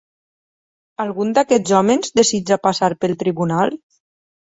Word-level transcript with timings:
Algun 1.03 1.35
d'aquests 1.37 1.73
homes 1.79 2.09
desitja 2.21 2.57
passar 2.69 2.89
pel 3.05 3.13
tribunal? 3.25 3.75